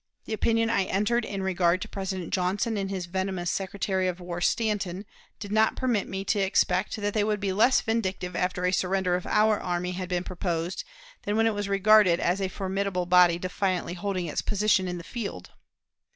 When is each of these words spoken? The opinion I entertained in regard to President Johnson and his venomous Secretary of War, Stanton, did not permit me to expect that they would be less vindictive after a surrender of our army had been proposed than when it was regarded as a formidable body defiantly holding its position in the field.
The 0.25 0.33
opinion 0.33 0.71
I 0.71 0.87
entertained 0.87 1.31
in 1.31 1.43
regard 1.43 1.79
to 1.83 1.87
President 1.87 2.33
Johnson 2.33 2.75
and 2.75 2.89
his 2.89 3.05
venomous 3.05 3.51
Secretary 3.51 4.07
of 4.07 4.19
War, 4.19 4.41
Stanton, 4.41 5.05
did 5.39 5.51
not 5.51 5.75
permit 5.75 6.07
me 6.07 6.25
to 6.25 6.39
expect 6.39 6.95
that 6.95 7.13
they 7.13 7.23
would 7.23 7.39
be 7.39 7.53
less 7.53 7.81
vindictive 7.81 8.35
after 8.35 8.65
a 8.65 8.71
surrender 8.71 9.13
of 9.13 9.27
our 9.27 9.59
army 9.59 9.91
had 9.91 10.09
been 10.09 10.23
proposed 10.23 10.83
than 11.21 11.35
when 11.37 11.45
it 11.45 11.53
was 11.53 11.69
regarded 11.69 12.19
as 12.19 12.41
a 12.41 12.47
formidable 12.49 13.05
body 13.05 13.37
defiantly 13.37 13.93
holding 13.93 14.25
its 14.25 14.41
position 14.41 14.87
in 14.87 14.97
the 14.97 15.03
field. 15.03 15.51